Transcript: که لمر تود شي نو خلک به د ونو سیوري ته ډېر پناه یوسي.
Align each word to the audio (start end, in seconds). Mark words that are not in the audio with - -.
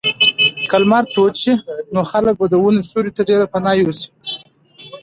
که 0.69 0.77
لمر 0.81 1.03
تود 1.13 1.33
شي 1.41 1.53
نو 1.93 2.01
خلک 2.11 2.35
به 2.39 2.45
د 2.51 2.55
ونو 2.63 2.81
سیوري 2.89 3.11
ته 3.17 3.21
ډېر 3.29 3.41
پناه 3.51 3.77
یوسي. 3.81 4.07